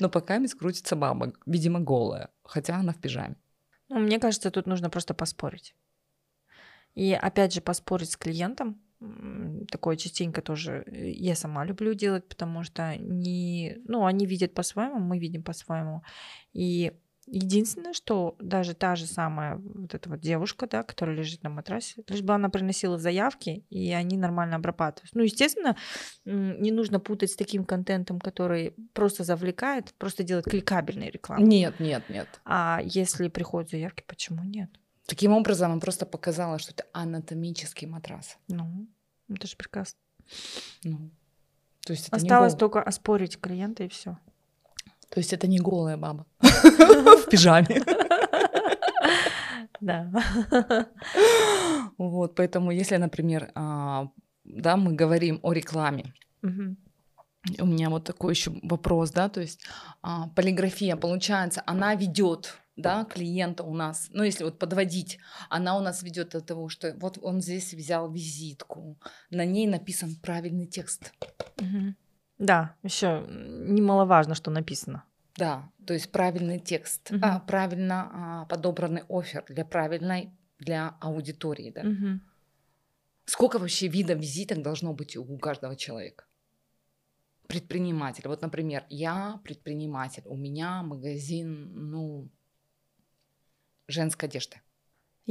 [0.01, 3.37] Но пока мисс крутится мама, видимо, голая, хотя она в пижаме.
[3.91, 5.75] Ну, мне кажется, тут нужно просто поспорить.
[6.95, 8.81] И опять же поспорить с клиентом.
[9.71, 14.99] Такое частенько тоже э, я сама люблю делать, потому что не, ну, они видят по-своему,
[14.99, 16.03] мы видим по-своему.
[16.53, 16.93] И
[17.33, 22.03] Единственное, что даже та же самая вот эта вот девушка, да, которая лежит на матрасе,
[22.09, 25.15] лишь бы она приносила заявки, и они нормально обрабатывают.
[25.15, 25.77] Ну, естественно,
[26.25, 31.47] не нужно путать с таким контентом, который просто завлекает, просто делает кликабельные рекламы.
[31.47, 32.27] Нет, нет, нет.
[32.45, 34.71] А если приходят заявки, почему нет?
[35.11, 38.39] Таким образом, он просто показала, что это анатомический матрас.
[38.49, 38.87] Ну,
[39.29, 39.99] это же прекрасно.
[40.85, 41.11] Ну,
[41.85, 44.17] то есть это Осталось только оспорить клиента и все.
[45.09, 47.83] То есть это не голая баба в пижаме.
[49.81, 50.13] Да.
[51.99, 54.11] Вот, поэтому если, например, а,
[54.45, 59.67] да, мы говорим о рекламе, у меня вот такой еще вопрос, да, то есть
[60.03, 65.81] а, полиграфия, получается, она ведет да, клиента у нас, ну, если вот подводить, она у
[65.81, 68.99] нас ведет от того, что вот он здесь взял визитку,
[69.31, 71.13] на ней написан правильный текст.
[71.59, 71.95] Угу.
[72.39, 75.05] Да, еще немаловажно, что написано.
[75.37, 77.21] Да, то есть правильный текст, угу.
[77.23, 81.83] а, правильно а, подобранный офер для правильной для аудитории, да.
[81.83, 82.21] Угу.
[83.25, 86.25] Сколько вообще видов визиток должно быть у каждого человека?
[87.47, 88.29] Предприниматель.
[88.29, 92.29] Вот, например, я предприниматель, у меня магазин, ну,
[93.91, 94.61] женской одежды.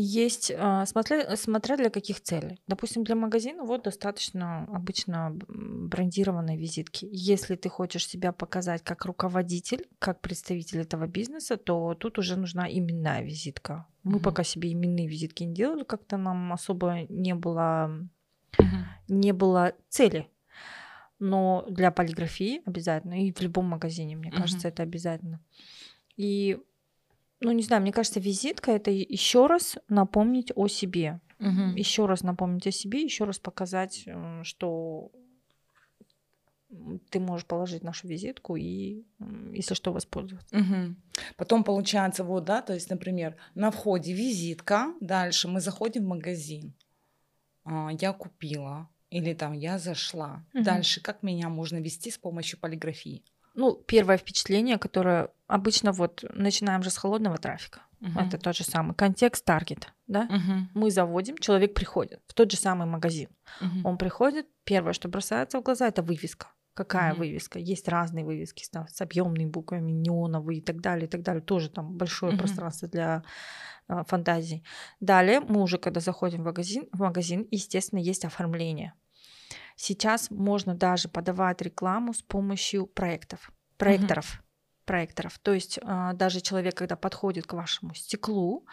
[0.01, 2.61] Есть, а, смотря, смотря для каких целей.
[2.67, 7.09] Допустим, для магазина вот достаточно обычно брендированной визитки.
[7.11, 12.71] Если ты хочешь себя показать как руководитель, как представитель этого бизнеса, то тут уже нужна
[12.71, 13.87] именная визитка.
[14.03, 14.23] Мы mm-hmm.
[14.23, 17.91] пока себе именные визитки не делали, как-то нам особо не было,
[18.57, 18.85] mm-hmm.
[19.09, 20.29] не было цели.
[21.17, 24.37] Но для полиграфии обязательно, и в любом магазине, мне mm-hmm.
[24.37, 25.41] кажется, это обязательно.
[26.15, 26.59] И
[27.41, 31.19] ну не знаю, мне кажется, визитка это еще раз напомнить о себе.
[31.39, 31.77] Угу.
[31.77, 34.05] Еще раз напомнить о себе, еще раз показать,
[34.43, 35.11] что
[37.09, 39.03] ты можешь положить нашу визитку и,
[39.53, 40.55] если что, воспользоваться.
[40.55, 40.95] Угу.
[41.35, 46.73] Потом получается, вот, да, то есть, например, на входе визитка, дальше мы заходим в магазин,
[47.63, 50.45] а, я купила, или там я зашла.
[50.53, 50.63] Угу.
[50.63, 53.23] Дальше как меня можно вести с помощью полиграфии?
[53.59, 57.81] Ну, первое впечатление, которое обычно вот начинаем же с холодного трафика.
[57.99, 58.25] Uh-huh.
[58.25, 60.29] Это тот же самый контекст таргет, да?
[60.31, 60.61] Uh-huh.
[60.73, 63.27] Мы заводим, человек приходит в тот же самый магазин.
[63.61, 63.81] Uh-huh.
[63.83, 66.47] Он приходит, первое, что бросается в глаза, это вывеска.
[66.73, 67.17] Какая uh-huh.
[67.17, 67.59] вывеска?
[67.59, 71.41] Есть разные вывески там, с объемными буквами, неоновые и так далее, и так далее.
[71.41, 72.37] Тоже там большое uh-huh.
[72.37, 73.23] пространство для
[73.89, 74.63] э, фантазий.
[75.01, 78.93] Далее мы уже, когда заходим в магазин, в магазин, естественно, есть оформление.
[79.81, 84.25] Сейчас можно даже подавать рекламу с помощью проектов, проекторов.
[84.25, 84.83] Mm-hmm.
[84.85, 85.39] проекторов.
[85.39, 88.65] То есть а, даже человек, когда подходит к вашему стеклу,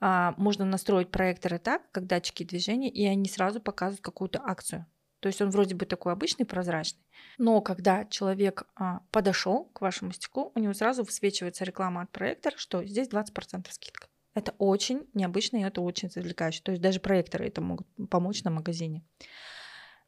[0.00, 4.86] а, можно настроить проекторы так, как датчики движения, и они сразу показывают какую-то акцию.
[5.20, 7.04] То есть он вроде бы такой обычный, прозрачный.
[7.36, 12.54] Но когда человек а, подошел к вашему стеклу, у него сразу высвечивается реклама от проектора,
[12.56, 14.08] что здесь 20% скидка.
[14.32, 16.62] Это очень необычно и это очень завлекающе.
[16.62, 19.04] То есть даже проекторы это могут помочь на магазине.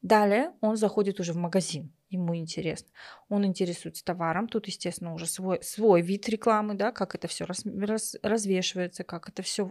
[0.03, 2.89] Далее он заходит уже в магазин ему интересно.
[3.29, 4.47] Он интересуется товаром.
[4.47, 9.29] Тут, естественно, уже свой, свой вид рекламы, да, как это все раз, раз, развешивается, как
[9.29, 9.71] это все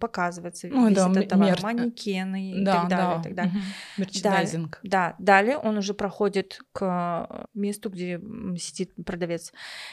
[0.00, 0.68] показывается.
[0.68, 1.62] Ну, весь да, этот товар, мер...
[1.62, 3.06] манекены и да, так далее.
[3.06, 3.20] Да.
[3.20, 3.52] И так далее.
[3.52, 3.62] Угу.
[3.98, 4.80] Мерчендайзинг.
[4.82, 8.20] Далее, да, далее он уже проходит к месту, где
[8.58, 9.52] сидит продавец.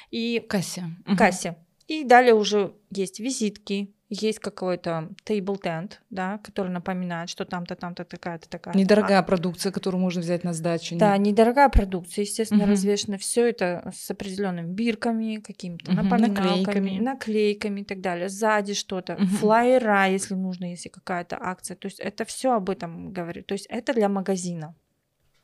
[0.10, 0.44] И...
[0.48, 0.84] Кассе.
[1.18, 1.58] Кассе.
[1.88, 8.04] И далее уже есть визитки, есть какой-то table tent, да, который напоминает, что там-то, там-то
[8.04, 8.76] такая-то, такая.
[8.76, 10.98] Недорогая а, продукция, которую можно взять на сдачу.
[10.98, 11.32] Да, не...
[11.32, 12.72] недорогая продукция, естественно, угу.
[12.72, 13.18] развешена.
[13.18, 18.28] Все это с определенными бирками, какими-то угу, наклейками, наклейками и так далее.
[18.28, 19.26] Сзади что-то, угу.
[19.28, 21.78] флайера, если нужно, если какая-то акция.
[21.78, 23.48] То есть это все об этом говорит.
[23.48, 24.76] То есть это для магазина.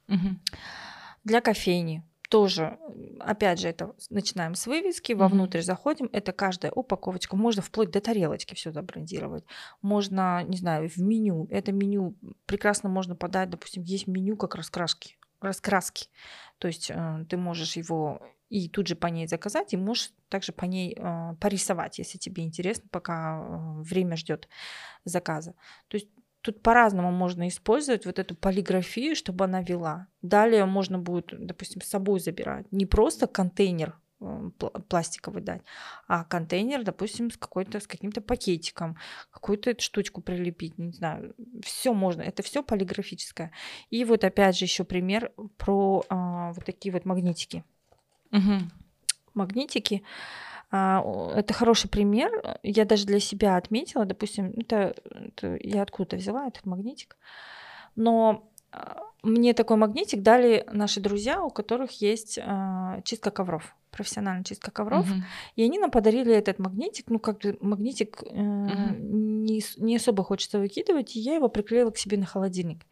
[0.09, 0.35] Угу.
[1.23, 2.77] Для кофейни тоже,
[3.19, 8.53] опять же, это начинаем с вывески, вовнутрь заходим, это каждая упаковочка, можно вплоть до тарелочки
[8.55, 9.45] все забрендировать,
[9.81, 15.17] можно, не знаю, в меню, это меню прекрасно можно подать, допустим, есть меню как раскраски,
[15.39, 16.09] раскраски,
[16.57, 20.51] то есть э, ты можешь его и тут же по ней заказать, и можешь также
[20.51, 24.47] по ней э, порисовать, если тебе интересно, пока э, время ждет
[25.03, 25.53] заказа.
[25.87, 26.07] То есть
[26.47, 30.07] Тут по-разному можно использовать вот эту полиграфию, чтобы она вела.
[30.21, 32.65] Далее можно будет, допустим, с собой забирать.
[32.71, 34.49] Не просто контейнер э,
[34.87, 35.61] пластиковый дать,
[36.07, 38.95] а контейнер, допустим, с какой-то с каким-то пакетиком,
[39.29, 43.51] какую-то штучку прилепить, не знаю, все можно, это все полиграфическое.
[43.89, 47.65] И вот опять же еще пример про а, вот такие вот магнитики.
[48.31, 48.69] Угу.
[49.33, 50.01] Магнитики
[50.69, 52.59] это хороший пример.
[52.63, 57.17] Я даже для себя отметила, допустим, это, это я откуда-то взяла этот магнитик,
[57.95, 64.43] но а, мне такой магнитик дали наши друзья, у которых есть э, чистка ковров, профессиональная
[64.43, 65.21] чистка ковров, uh-huh.
[65.55, 68.99] и они нам подарили этот магнитик, ну как бы магнитик э, uh-huh.
[68.99, 72.85] не, не особо хочется выкидывать, и я его приклеила к себе на холодильник.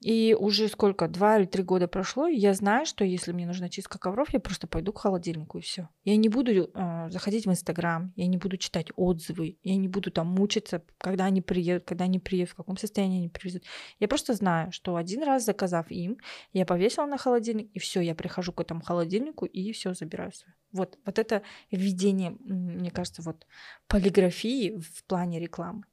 [0.00, 3.68] И уже сколько, два или три года прошло, и я знаю, что если мне нужна
[3.68, 5.90] чистка ковров, я просто пойду к холодильнику и все.
[6.04, 10.10] Я не буду э, заходить в Инстаграм, я не буду читать отзывы, я не буду
[10.10, 13.64] там мучиться, когда они приедут, когда они приедут, в каком состоянии они привезут.
[13.98, 16.16] Я просто знаю, что один раз заказав им,
[16.54, 20.54] я повесила на холодильник, и все, я прихожу к этому холодильнику и все забираю свое.
[20.72, 23.46] Вот, вот это введение, мне кажется, вот
[23.86, 25.84] полиграфии в плане рекламы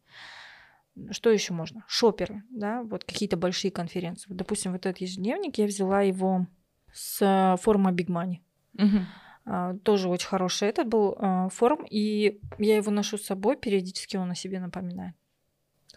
[1.11, 1.83] что еще можно?
[1.87, 4.29] Шоперы, да, вот какие-то большие конференции.
[4.29, 6.47] Вот, допустим, вот этот ежедневник, я взяла его
[6.93, 8.39] с форума Big Money.
[8.73, 9.79] Угу.
[9.83, 14.31] Тоже очень хороший этот был э, форум, и я его ношу с собой, периодически он
[14.31, 15.15] о себе напоминает.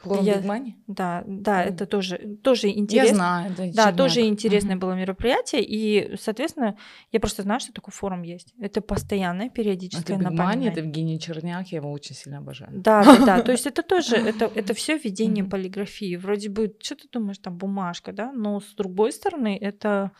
[0.03, 0.73] Форум я, Money?
[0.87, 1.69] Да, да, mm.
[1.69, 3.09] это тоже, тоже интересно.
[3.09, 3.67] Я знаю, да.
[3.73, 4.79] Да, тоже интересное mm-hmm.
[4.79, 6.77] было мероприятие, и, соответственно,
[7.13, 8.55] я просто знаю, что такой форум есть.
[8.59, 10.71] Это постоянное, периодическое это напоминание.
[10.73, 12.71] это Евгений Черняк, я его очень сильно обожаю.
[12.73, 15.51] Да, да, да, то есть это тоже, это, это все введение mm-hmm.
[15.51, 16.17] полиграфии.
[16.17, 20.13] Вроде бы, что ты думаешь, там бумажка, да, но с другой стороны, это,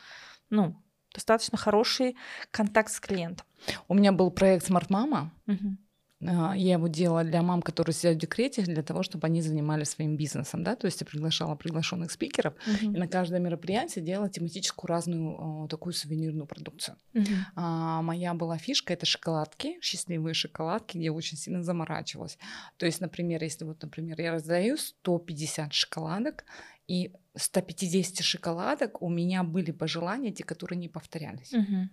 [0.51, 0.77] ну,
[1.15, 2.17] достаточно хороший
[2.51, 3.47] контакт с клиентом.
[3.89, 5.31] У меня был проект Smart Mama.
[5.47, 5.77] Mm-hmm
[6.21, 10.17] я его делала для мам, которые сидят в декрете, для того, чтобы они занимались своим
[10.17, 12.95] бизнесом, да, то есть я приглашала приглашенных спикеров, uh-huh.
[12.95, 16.97] и на каждое мероприятие делала тематическую разную такую сувенирную продукцию.
[17.15, 17.25] Uh-huh.
[17.57, 22.39] А, моя была фишка это шоколадки, счастливые шоколадки, где я очень сильно заморачивалась.
[22.77, 26.45] То есть, например, если вот, например, я раздаю 150 шоколадок,
[26.87, 31.55] и 150 шоколадок у меня были пожелания, те, которые не повторялись.
[31.55, 31.89] Uh-huh.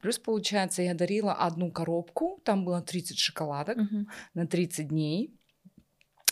[0.00, 4.06] Плюс, получается, я дарила одну коробку, там было 30 шоколадок uh-huh.
[4.34, 5.34] на 30 дней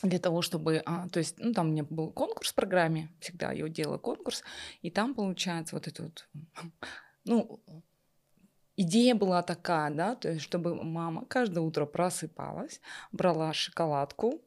[0.02, 3.52] для того, чтобы, а, то есть, ну, там у меня был конкурс в программе, всегда
[3.52, 4.42] я делала конкурс,
[4.81, 6.28] и там, получается, вот это вот,
[7.24, 7.61] ну,
[8.76, 12.81] идея была такая, да, то есть, чтобы мама каждое утро просыпалась,
[13.12, 14.42] брала шоколадку,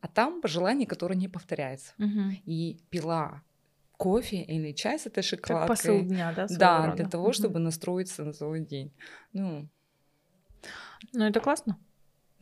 [0.00, 2.32] а там пожелание, которое не повторяется, угу.
[2.44, 3.42] и пила
[3.96, 5.68] кофе или чай с этой шоколадкой.
[5.68, 6.46] Как посыл дня, да?
[6.48, 6.96] Да, рода.
[6.96, 7.64] для того, чтобы угу.
[7.64, 8.92] настроиться на свой день.
[9.32, 9.68] Ну,
[11.12, 11.78] ну это классно.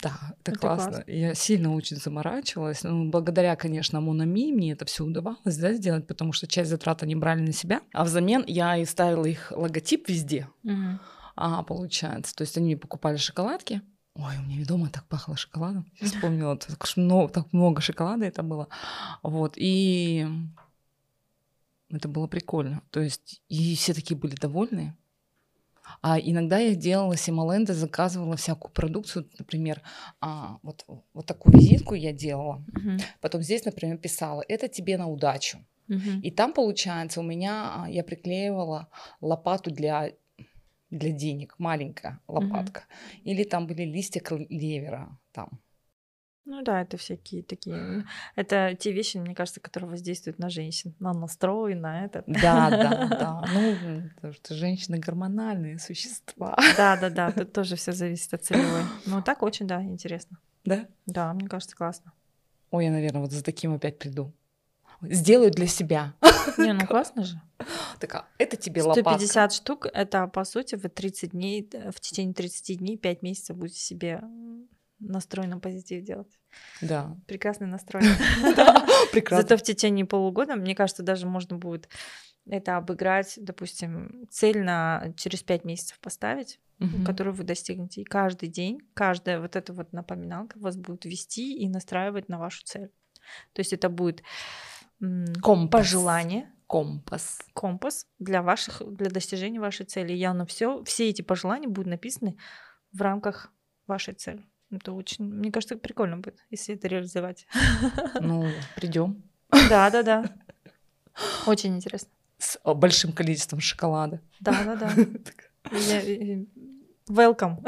[0.03, 0.93] Да, это, это классно.
[0.93, 1.11] классно.
[1.11, 2.83] Я сильно очень заморачивалась.
[2.83, 7.15] Ну, благодаря, конечно, Монами мне это все удавалось да, сделать, потому что часть затрат они
[7.17, 7.81] брали на себя.
[7.93, 10.49] А взамен я и ставила их логотип везде.
[10.65, 10.99] Угу.
[11.37, 12.35] А, получается.
[12.35, 13.81] То есть они покупали шоколадки.
[14.17, 15.91] Ой, у меня дома так пахло шоколадом.
[16.01, 18.69] Я вспомнила, так, много, так много шоколада это было.
[19.23, 19.55] Вот.
[19.57, 20.27] И
[21.91, 22.83] это было прикольно.
[22.91, 24.97] То есть и все такие были довольны.
[26.01, 29.83] А иногда я делала Симоленда, заказывала всякую продукцию, например,
[30.21, 32.65] а, вот, вот такую визитку я делала.
[32.73, 33.03] Uh-huh.
[33.21, 35.59] Потом здесь, например, писала, это тебе на удачу.
[35.89, 36.21] Uh-huh.
[36.23, 38.89] И там, получается, у меня, а, я приклеивала
[39.21, 40.13] лопату для
[40.91, 42.81] для денег, маленькая лопатка.
[42.81, 43.21] Uh-huh.
[43.25, 45.61] Или там были листья клевера там
[46.47, 48.05] Ну да, это всякие такие.
[48.37, 52.23] Это те вещи, мне кажется, которые воздействуют на женщин, на настрой, на это.
[52.27, 53.45] Да, да, да.
[53.53, 56.57] Ну, потому что женщины гормональные существа.
[56.77, 57.33] Да, да, да.
[57.33, 58.83] Тут тоже все зависит от целевой.
[59.07, 60.39] Ну так очень, да, интересно.
[60.65, 60.87] Да?
[61.07, 62.13] Да, мне кажется, классно.
[62.71, 64.33] Ой, я, наверное, вот за таким опять приду.
[65.01, 66.15] Сделаю для себя.
[66.59, 67.41] Не, ну классно же.
[67.99, 69.55] Такая, это тебе 150 лопатка.
[69.55, 73.79] штук, это по сути вы 30 дней, э, в течение 30 дней, 5 месяцев будете
[73.79, 74.23] себе
[74.99, 76.39] настрой на позитив делать.
[76.81, 77.17] Да.
[77.27, 78.03] Прекрасный настрой.
[79.13, 79.43] Прекрасно.
[79.43, 81.89] Зато в течение полугода, мне кажется, даже можно будет
[82.47, 87.05] это обыграть, допустим, цель на через 5 месяцев поставить, Мгм.
[87.05, 88.03] которую вы достигнете.
[88.03, 92.65] И каждый день, каждая вот эта вот напоминалка вас будет вести и настраивать на вашу
[92.65, 92.91] цель.
[93.53, 94.23] То есть это будет
[95.43, 95.71] Компас.
[95.71, 97.39] пожелание, Компас.
[97.53, 100.13] компас для ваших, для достижения вашей цели.
[100.13, 102.37] И Явно все, все эти пожелания будут написаны
[102.93, 103.53] в рамках
[103.87, 104.45] вашей цели.
[104.77, 107.47] Это очень, мне кажется, прикольно будет, если это реализовать.
[108.21, 110.25] Ну, придем Да, да, да.
[111.47, 112.11] Очень интересно.
[112.39, 114.21] с большим количеством шоколада.
[114.41, 114.95] Да, да, да.
[117.09, 117.63] Welcome.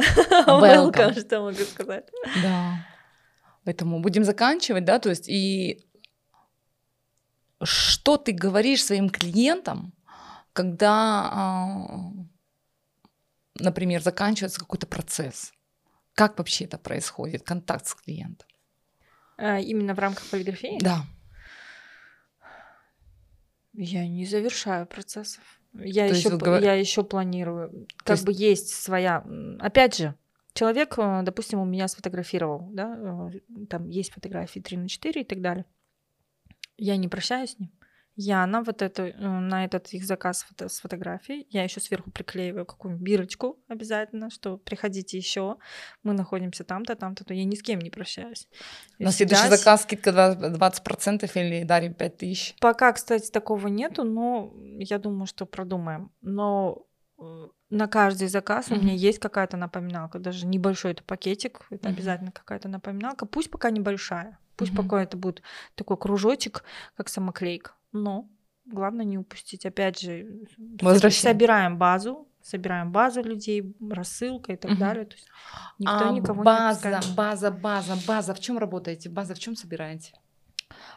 [0.47, 2.09] Welcome, что могу сказать.
[2.43, 2.87] Да.
[3.65, 5.87] Поэтому будем заканчивать, да, то есть и
[7.63, 9.93] что ты говоришь своим клиентам,
[10.53, 12.13] когда, а,
[13.59, 15.53] например, заканчивается какой-то процесс?
[16.17, 18.49] Как вообще это происходит, контакт с клиентом?
[19.37, 21.05] А, Именно в рамках полиграфии Да.
[23.75, 25.43] я не завершаю процессов.
[25.75, 27.87] Я еще, говор- я еще планирую.
[27.99, 29.23] Как есть- бы есть своя.
[29.61, 30.15] Опять же,
[30.55, 35.25] человек, э, допустим, у меня сфотографировал, да, э, там есть фотографии 3 на 4 и
[35.25, 35.67] так далее.
[36.79, 37.71] Я не прощаюсь с ним.
[38.19, 42.11] Я на вот эту, э, на этот их заказ фото- с фотографией, я еще сверху
[42.11, 45.57] приклеиваю какую-нибудь бирочку обязательно, что приходите еще,
[46.03, 48.49] мы находимся там-то, там-то, то я ни с кем не прощаюсь.
[48.99, 52.55] Я На следующий всегда с- заказ скидка 20% или дарим 5000.
[52.61, 56.11] Пока, кстати, такого нету, но я думаю, что продумаем.
[56.23, 56.87] Но
[57.19, 61.97] э, на каждый заказ у меня есть какая-то напоминалка, даже небольшой это пакетик, это Мгм.
[61.97, 63.27] обязательно какая-то напоминалка.
[63.27, 64.83] Пусть пока небольшая, пусть Мгм.
[64.85, 65.43] пока это будет
[65.75, 66.65] такой кружочек,
[66.97, 67.73] как самоклейка.
[68.03, 68.29] Но
[68.67, 69.67] главное не упустить.
[69.67, 70.27] Опять же,
[70.81, 71.35] Возвращаем.
[71.35, 74.81] собираем базу, собираем базу людей, рассылка и так Мгм.
[74.81, 75.05] далее.
[75.07, 75.29] То есть
[75.79, 77.17] никто А, никого не база, отпускает.
[77.17, 78.35] база, база, база.
[78.35, 79.09] В чем работаете?
[79.09, 80.13] База в чем собираете?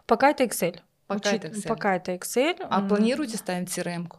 [0.05, 0.79] Пока это Excel.
[1.07, 1.67] Пока Учит- это Excel.
[1.67, 2.57] Пока это Excel.
[2.69, 4.17] А планируете ставить CRM-ку?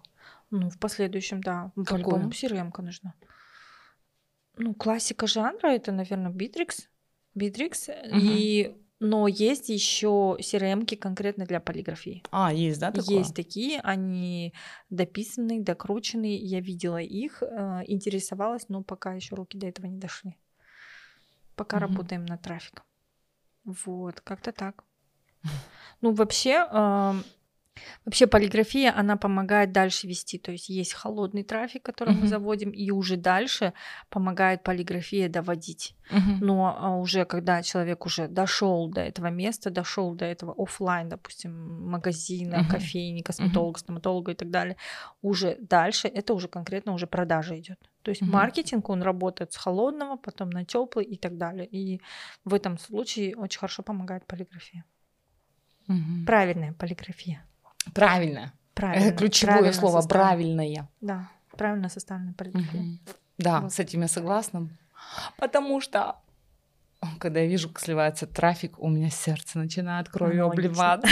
[0.51, 1.71] Ну, в последующем, да.
[1.77, 3.15] По-любому crm нужна.
[4.57, 6.89] Ну, классика жанра это, наверное, Bittrex.
[7.39, 8.09] Bittrex.
[8.09, 8.19] Мгм.
[8.21, 8.77] И...
[9.01, 12.23] Но есть еще crm конкретно для полиграфии.
[12.31, 13.17] А, есть, да, такое?
[13.17, 14.53] Есть такие, они
[14.91, 16.37] дописанные, докрученные.
[16.37, 20.37] Я видела их, э, интересовалась, но пока еще руки до этого не дошли.
[21.57, 21.89] Пока Мгм.
[21.89, 22.85] работаем над трафиком.
[23.65, 24.85] Вот, как-то так.
[26.03, 27.25] Ну, вообще, эм,
[28.05, 30.39] вообще полиграфия, она помогает дальше вести.
[30.39, 32.29] То есть есть холодный трафик, который мы Мгм.
[32.29, 33.73] заводим, и уже дальше
[34.09, 35.95] помогает полиграфия доводить.
[36.11, 36.39] Мгм.
[36.41, 41.89] Но а, уже когда человек уже дошел до этого места, дошел до этого оффлайн, допустим,
[41.91, 42.69] магазина, Мгм.
[42.69, 44.77] кофейни, косметолога, стоматолога и так далее,
[45.23, 47.79] уже дальше это уже конкретно уже продажа идет.
[48.03, 48.33] То есть Мгм.
[48.33, 51.67] маркетинг он работает с холодного, потом на теплый и так далее.
[51.67, 52.01] И
[52.45, 54.85] в этом случае очень хорошо помогает полиграфия.
[55.87, 56.25] Мгм.
[56.27, 57.47] Правильная полиграфия.
[57.95, 58.53] Правильно.
[58.75, 59.05] Правильно.
[59.07, 60.29] Это ключевое правильно слово составлена.
[60.57, 60.89] правильное.
[61.01, 62.81] Да, правильно составленная полиграфия.
[62.81, 63.01] Мгм.
[63.39, 63.73] Да, Вот.
[63.73, 64.69] с этим я согласна.
[65.39, 66.17] Потому что
[67.19, 70.93] когда я вижу, как сливается трафик, у меня сердце начинает кровью Аналогично.
[70.93, 71.09] обливаться.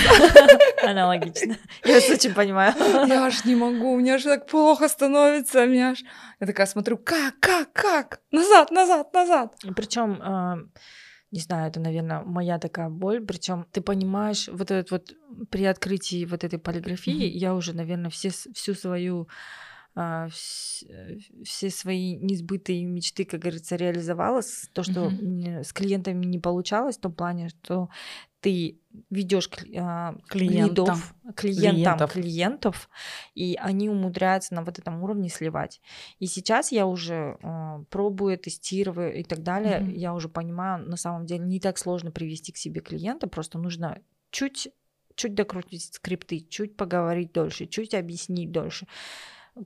[0.86, 1.56] Аналогично.
[1.84, 2.74] Я вас очень понимаю.
[3.08, 5.66] Я аж не могу, мне аж так плохо становится.
[5.66, 6.04] Меня аж...
[6.40, 8.20] Я такая смотрю, как, как, как?
[8.30, 9.54] Назад, назад, назад.
[9.74, 10.70] Причем,
[11.30, 13.24] не знаю, это, наверное, моя такая боль.
[13.24, 15.14] Причем ты понимаешь, вот этот вот
[15.50, 17.38] при открытии вот этой полиграфии, Мгм.
[17.38, 19.28] я уже, наверное, все, всю свою
[19.94, 20.28] а,
[20.88, 24.42] э, все свои несбытые мечты, как говорится, реализовала.
[24.42, 27.88] С- То, что мне с клиентами не получалось, в том плане, что
[28.40, 28.78] ты
[29.10, 30.22] ведешь Клиентам.
[30.28, 32.12] клиентов, клиентам Клиентов.
[32.12, 32.90] клиентов,
[33.34, 35.80] и они умудряются на вот этом уровне сливать.
[36.18, 39.80] И сейчас я уже э, пробую, тестирую и так далее.
[39.80, 39.90] Мгм.
[39.90, 44.00] Я уже понимаю, на самом деле не так сложно привести к себе клиента, просто нужно
[44.30, 44.68] чуть
[45.14, 48.86] чуть докрутить скрипты, чуть поговорить дольше, чуть объяснить дольше.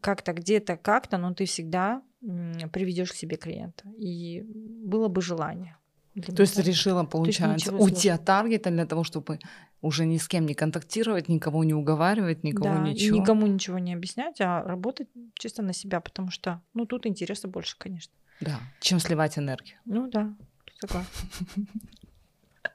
[0.00, 3.86] Как-то где-то, как-то, но ты всегда приведешь к себе клиента.
[3.98, 5.76] И было бы желание.
[6.14, 6.66] Для То есть меня.
[6.66, 9.38] решила, получается, уйти от таргета для того, чтобы
[9.80, 13.16] уже ни с кем не контактировать, никого не уговаривать, никого да, ничего.
[13.16, 17.76] никому ничего не объяснять, а работать чисто на себя, потому что, ну, тут интереса больше,
[17.78, 18.12] конечно.
[18.40, 19.76] Да, чем сливать энергию.
[19.84, 20.34] Ну да,
[20.80, 21.10] согласна.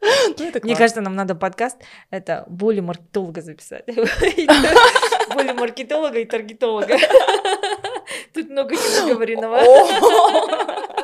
[0.01, 1.77] Ну, Мне кажется, нам надо подкаст,
[2.09, 3.85] это боли маркетолога записать.
[5.33, 6.97] Боли маркетолога и таргетолога.
[8.33, 9.59] Тут много недоговоренного.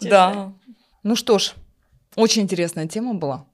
[0.00, 0.52] Да.
[1.08, 1.54] Ну что ж,
[2.16, 3.46] очень интересная тема была.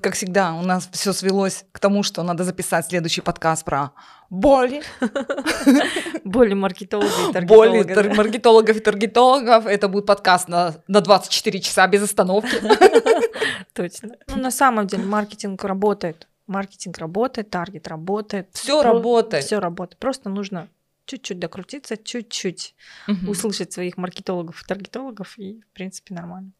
[0.00, 3.90] Как всегда, у нас все свелось к тому, что надо записать следующий подкаст про
[4.30, 4.82] боли.
[6.24, 7.86] Боли маркетологов и таргетологов.
[7.86, 9.66] Боли тар- маркетологов и таргетологов.
[9.66, 12.56] Это будет подкаст на, на 24 часа без остановки.
[13.74, 14.16] Точно.
[14.28, 16.28] Ну, на самом деле, маркетинг работает.
[16.46, 18.48] Маркетинг работает, таргет работает.
[18.54, 19.44] Все работает.
[19.44, 19.98] Все работает.
[19.98, 20.68] Просто нужно
[21.04, 22.74] чуть-чуть докрутиться, чуть-чуть
[23.28, 26.52] услышать своих маркетологов и таргетологов, и, в принципе, нормально.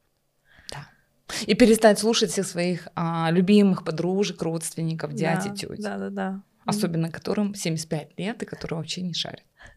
[1.47, 5.83] И перестать слушать всех своих а, любимых подружек, родственников, дядь и Да, теть.
[5.83, 6.43] Да, да, да.
[6.65, 9.43] Особенно которым 75 лет и которые вообще не шарят.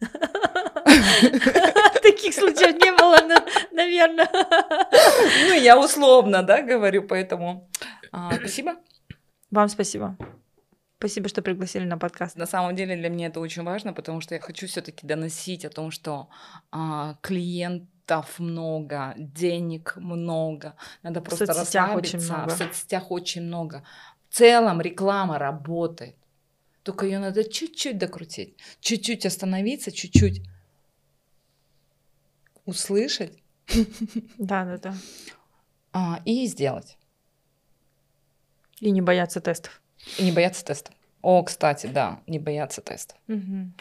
[2.02, 3.18] Таких случаев не было,
[3.72, 4.28] наверное.
[5.48, 7.68] Ну, я условно, да, говорю, поэтому
[8.12, 8.76] а, спасибо.
[9.50, 10.16] Вам спасибо.
[10.98, 12.36] Спасибо, что пригласили на подкаст.
[12.36, 15.70] На самом деле для меня это очень важно, потому что я хочу все-таки доносить о
[15.70, 16.28] том, что
[16.70, 17.16] а,
[18.06, 22.16] клиентов много, денег много, надо просто очень расслабиться.
[22.18, 22.54] много.
[22.54, 23.82] В соцсетях очень много.
[24.28, 26.16] В целом реклама работает.
[26.82, 30.42] Только ее надо чуть-чуть докрутить, чуть-чуть остановиться, чуть-чуть
[32.64, 33.42] услышать
[34.38, 34.94] Да, да, да.
[35.92, 36.96] а, и сделать.
[38.80, 39.80] И не бояться тестов.
[40.18, 40.94] И не бояться тестов.
[41.22, 43.18] О, кстати, да, не бояться тестов.
[43.26, 43.74] Мгм.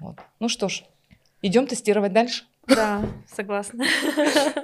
[0.00, 0.18] Вот.
[0.40, 0.84] Ну что ж,
[1.40, 2.44] идем тестировать дальше.
[2.66, 3.84] Да, согласна.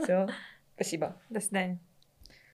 [0.02, 0.28] Все,
[0.74, 1.16] спасибо.
[1.28, 1.78] До свидания.